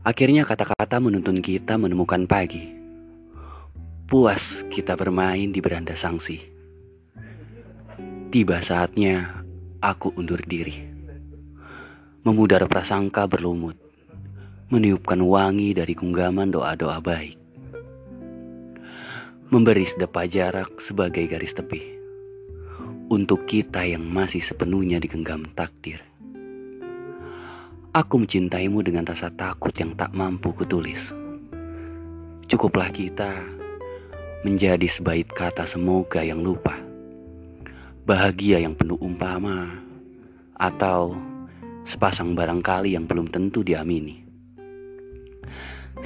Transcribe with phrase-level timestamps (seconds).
[0.00, 2.72] Akhirnya kata-kata menuntun kita menemukan pagi.
[4.08, 6.40] Puas kita bermain di beranda sangsi.
[8.32, 9.44] Tiba saatnya
[9.84, 10.88] aku undur diri.
[12.24, 13.76] Memudar prasangka berlumut.
[14.72, 17.36] Meniupkan wangi dari genggaman doa-doa baik.
[19.52, 22.00] Memberi sedepa jarak sebagai garis tepi.
[23.12, 26.09] Untuk kita yang masih sepenuhnya digenggam takdir.
[27.90, 31.10] Aku mencintaimu dengan rasa takut yang tak mampu kutulis.
[32.46, 33.34] Cukuplah kita
[34.46, 36.78] menjadi sebaik kata semoga yang lupa.
[38.06, 39.74] Bahagia yang penuh umpama
[40.54, 41.18] atau
[41.82, 44.22] sepasang barangkali yang belum tentu diamini.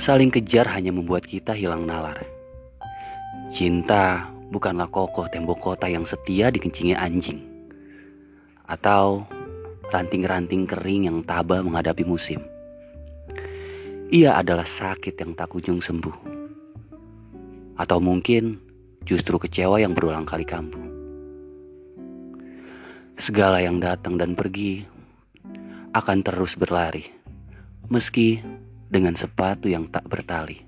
[0.00, 2.24] Saling kejar hanya membuat kita hilang nalar.
[3.52, 7.44] Cinta bukanlah kokoh tembok kota yang setia dikencingi anjing.
[8.64, 9.28] Atau
[9.92, 12.40] ranting-ranting kering yang tabah menghadapi musim.
[14.14, 16.16] Ia adalah sakit yang tak kunjung sembuh.
[17.74, 18.60] Atau mungkin
[19.02, 20.86] justru kecewa yang berulang kali kambuh.
[23.18, 24.86] Segala yang datang dan pergi
[25.94, 27.06] akan terus berlari,
[27.86, 28.42] meski
[28.90, 30.58] dengan sepatu yang tak bertali.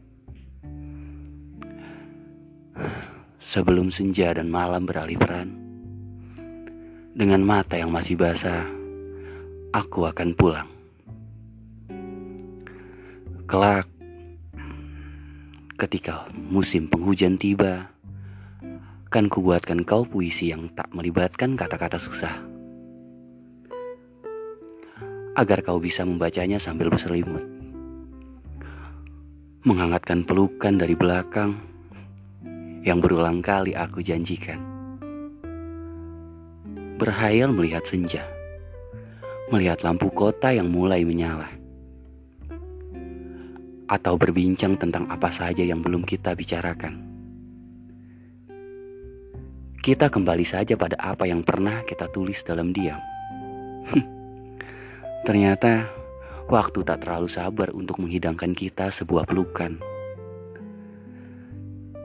[3.43, 5.55] Sebelum senja dan malam beralih peran,
[7.17, 8.67] dengan mata yang masih basah,
[9.77, 10.69] aku akan pulang.
[13.45, 13.85] Kelak,
[15.77, 17.93] ketika musim penghujan tiba,
[19.13, 22.41] akan kubuatkan kau puisi yang tak melibatkan kata-kata susah.
[25.37, 27.45] Agar kau bisa membacanya sambil berselimut.
[29.69, 31.61] Menghangatkan pelukan dari belakang
[32.81, 34.57] yang berulang kali aku janjikan.
[36.97, 38.36] Berhayal melihat senja
[39.51, 41.47] melihat lampu kota yang mulai menyala,
[43.87, 46.99] atau berbincang tentang apa saja yang belum kita bicarakan.
[49.79, 52.99] Kita kembali saja pada apa yang pernah kita tulis dalam diam.
[55.23, 55.87] Ternyata
[56.51, 59.79] waktu tak terlalu sabar untuk menghidangkan kita sebuah pelukan.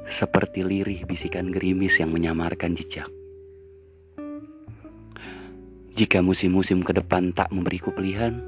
[0.06, 3.10] Seperti lirih bisikan gerimis yang menyamarkan jejak.
[5.92, 8.40] Jika musim-musim ke depan tak memberiku pilihan,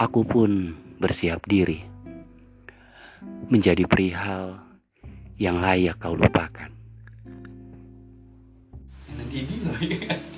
[0.00, 1.84] aku pun bersiap diri
[3.52, 4.60] menjadi perihal
[5.36, 6.72] yang layak kau lupakan.
[9.16, 9.44] Nanti